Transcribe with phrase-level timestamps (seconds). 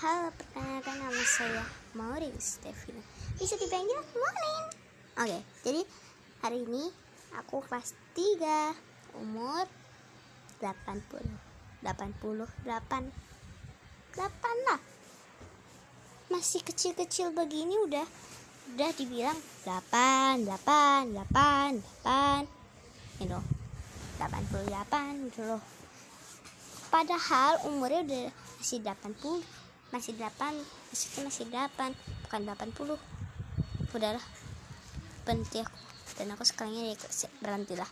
[0.00, 1.60] Halo, perkenalkan nama saya
[1.92, 3.04] Maureen Stevina.
[3.36, 4.64] Bisa dipanggil Maureen.
[5.12, 5.84] Oke, jadi
[6.40, 6.88] hari ini
[7.36, 8.72] aku kelas 3,
[9.20, 9.68] umur
[10.64, 11.20] 80.
[11.84, 12.16] 88.
[12.64, 13.12] 8
[14.72, 14.80] lah.
[16.32, 18.08] Masih kecil-kecil begini udah
[18.72, 19.36] udah dibilang
[19.68, 21.76] 8, 8, 8,
[22.08, 22.48] 8.
[23.20, 23.36] Gitu.
[24.16, 25.60] 88 gitu loh.
[26.88, 28.26] Padahal umurnya udah
[28.56, 29.60] masih 80
[29.90, 30.54] masih 8
[30.94, 31.92] maksudnya masih 8
[32.26, 34.24] bukan 80 udahlah.
[35.26, 35.78] Berhenti aku.
[36.14, 36.94] Dan aku sekarang ini
[37.42, 37.90] berhenti lah